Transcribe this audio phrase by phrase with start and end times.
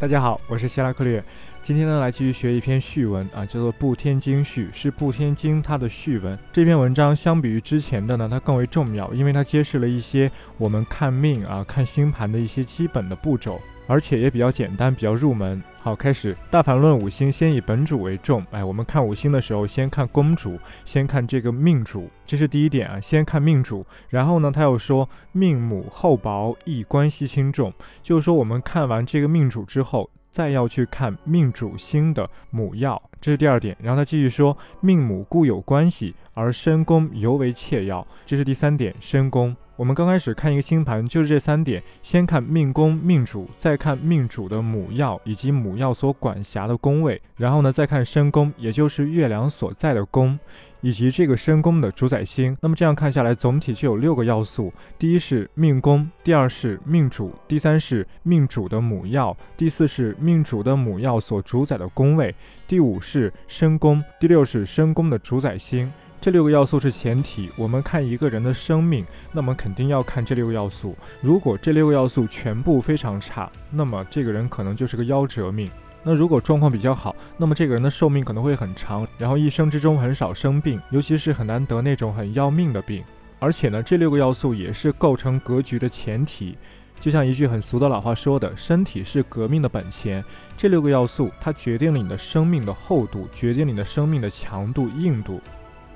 [0.00, 1.20] 大家好，我是希拉克略。
[1.60, 6.38] 今天呢，来继续学一篇序文啊，叫做《布天经序》，是布天经它的序文。
[6.52, 13.60] 这篇文章相比于之前的呢，它更为重要，因为它揭示了一些我们看命啊、看星盘的一些基本的步骤。
[13.88, 15.60] 而且也比较简单，比较入门。
[15.80, 18.44] 好，开始大盘论五星，先以本主为重。
[18.50, 23.84] 哎，我们看五星的时候，先看宫主，先看这个命主，这是第一点啊，先看命主。
[24.10, 33.76] 然后呢，他又说命母厚薄亦关系轻重，就是说我们看完这个命主之后，再要去看命主星的母曜，这是第二点。
[33.80, 39.56] 然后他继续说命母固有关系，而身宫尤为切要，这是第三点，身宫。
[39.76, 50.36] 我们刚开始看一个星盘，就是这三点：先看命宫、命主，再看命主的母曜以及母曜所管辖的宫位，然后呢，再看身宫，也就是月亮所在的宫，
[50.80, 52.56] 以及这个身宫的主宰星。
[52.60, 62.34] 那么这样看下来，总体就有六个要素：第一是命宫，第二是命主，第三是命主的母曜，第四是命主的母曜所主宰的宫位，
[62.66, 65.90] 第五是身宫，第六是身宫的主宰星。
[66.20, 67.48] 这六个要素是前提。
[67.56, 70.94] 我们看一个人的生命，那么肯定要看这六个要素。
[71.22, 75.70] 如果这六个要素全部非常差，那么这个人可能就是个夭折命。
[76.02, 83.02] 那如果状况比较好，那么这个人的寿命可能会很长，然后一生之中很少生病，尤其是很难得那种很要命的病。
[83.38, 86.58] 而且呢，这六个要素也是构成格局的前提。
[87.00, 90.24] 就像一句很俗的老话说的：“身体是革命的本钱。”
[90.56, 95.40] 这六个要素它决定了你的生命的厚度，决定了你的生命的强度、硬度。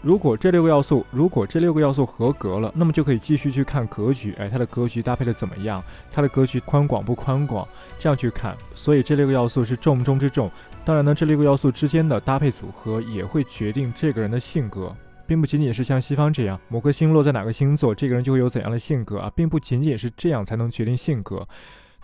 [0.00, 5.82] 如果这六个要素，如果这六个要素合格了，那么就可以继续去看格局，哎，它的格局搭配的怎么样？
[6.12, 7.66] 它的格局宽广不宽广？
[7.98, 8.54] 这样去看。
[8.74, 10.50] 所以这六个要素是重中之重。
[10.84, 14.94] 当然呢，这六个要素之间的搭配组合也会决定这个人的性格，
[15.26, 21.46] 并不仅仅是像西方这样，某颗星落在哪个星座，这个人就会有怎样的性格啊，并不仅仅是这样才能决定性格。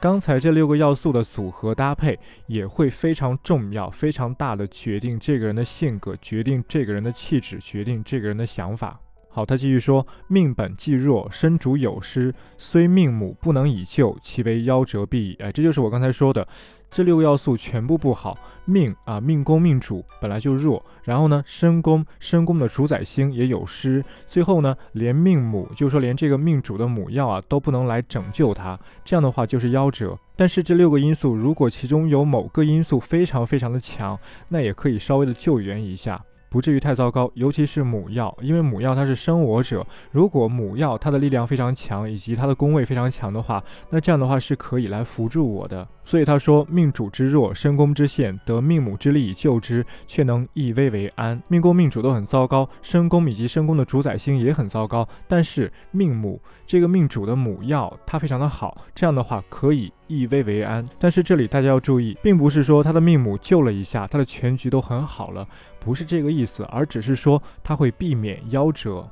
[0.00, 8.98] 刚才这六个要素的组合搭配也会非常重要，非常大的决定这个人的性格，决定这个人的气质，决定这个人的想法。
[9.32, 15.36] 好，他继续说：命本既弱，身主有失，虽命母不能以救，其为夭折必矣。
[15.38, 16.46] 哎，这就是我刚才说的。
[16.90, 30.18] 这六个要素全部不好，命啊，命宫命主本来就弱，然后呢，身宫身宫的主宰星也有失，最后呢，连命母，就是说连这个命主的母曜啊都不能来拯救他，这样的话就是夭折。
[30.34, 36.20] 但是这六个因素，如果其中有某个因素非常非常的强，那也可以稍微的救援一下。
[36.50, 39.86] 不至于太糟糕，尤其是母药，因为母药它是生我者。
[40.10, 45.86] 如果母药它的力量非常强，以及它的宫位非常强的话，那这样的话是可以来辅助我的。
[46.10, 51.40] 所以他说：“命主之弱，身宫之陷，得命母之力以救之，却能易危为安。
[51.46, 60.84] 命宫命主都很糟糕，身宫以及身宫的主宰星也很糟糕，但是命母这个命主的母药它非常的好，这样的话可以易危为安。
[60.98, 65.46] 但是这里大家要注意，并不是说他的命母救了一下，他的全局都很好了，
[65.78, 69.08] 不是这个意思，而只是说他会避免夭折。”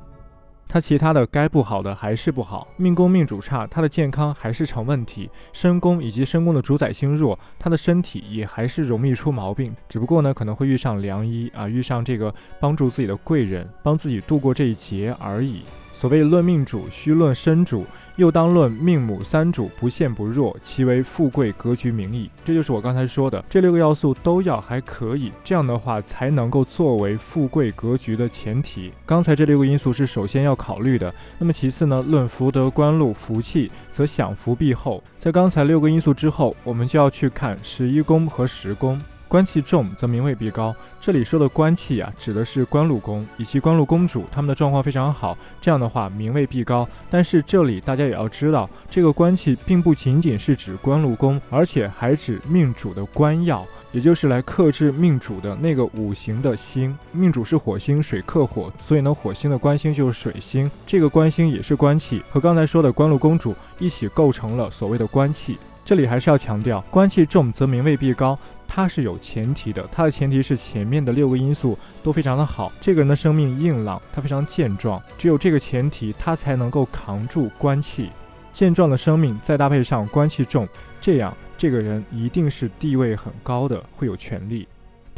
[0.68, 9.74] 他其他的该不好的还是不好，命宫命主差，他的健康还是成问题；身宫以及身宫的主宰星弱，他的身体也还是容易出毛病。
[9.88, 15.62] 只不过呢，可能会遇上良医啊，遇上这个帮助自己的贵人，帮自己度过这一劫而已。
[15.98, 22.30] 所谓论命主，须论身主，又当论命母三主不陷不弱，其为富贵格局名义。
[22.44, 28.92] 这就是我刚才说的，这六个要素都要还可以，这样的话才能够作为富贵格局的前提。
[29.04, 35.02] 刚才这六个因素是首先要考虑的，那么其次呢，论福德官禄福气，则享福必厚。
[35.18, 39.02] 在刚才六个因素之后，我们就要去看十一宫和十宫。
[39.28, 40.74] 官气重则名位必高。
[41.00, 46.88] 这里说的官气啊，指的是官禄宫以及官禄公主，他们的状况非常好，这样的话名位必高。
[47.10, 56.96] 但是这里大家也要知道，这个官气并不仅仅是指官禄宫，而且还指命主的官曜，也就是来克制命主的那个五行的星。
[57.12, 65.58] 命主是火星，水克火，所以呢，火星的官星就是水星，这个官星也是官气，和刚才说的官禄公主一起构成了所谓的官气。
[65.88, 68.38] 这里还是要强调，官气重则名位必高。
[68.66, 78.10] 它是有前提的，它的前提是前面的六个因素都非常的好，这个人的生命硬朗，他非常健壮，只有这个前提，他才能够扛住官气。
[78.52, 80.68] 健壮的生命再搭配上官气重，
[81.00, 84.68] 这样这个人一定是地位很高的，会有权利。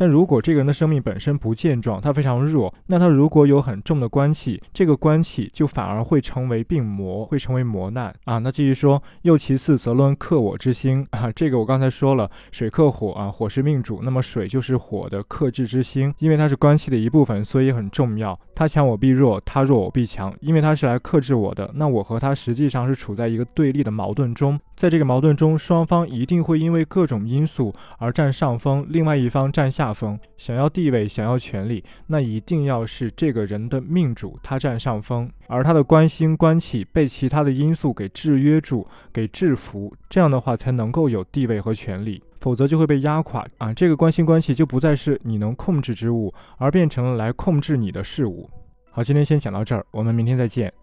[0.01, 8.39] 但如果这个人的生命本身不健壮，他非常弱，那他如果有很重的官气，这个官气就反而会成为病魔，会成为磨难啊。
[8.39, 18.41] 那继续说，又其次则论克我之心啊，这个我刚才说了，水克火啊，火是命主，那么水就是火的克制之星，因为它是关系的一部分，所以很重要。
[18.55, 30.19] 他强我必弱，他弱我必强，因为他是来克制我的，那我和他实际上是处在一个对立的矛盾中，在这个矛盾中，双方一定会因为各种因素而占上风，另外一方占下风。
[30.37, 43.73] 想要地位，想要权力，那一定要是这个人的命主他占上风，而他的官星官气被其他的因素给制约住、给制服，这样的话才能够有地位和权力，否则就会被压垮啊！
[43.75, 48.49] 这个官星关系就不再是你能控制之物，而变成了来控制你的事物。
[48.91, 50.80] 好，今天先讲到这儿，我们明天再见。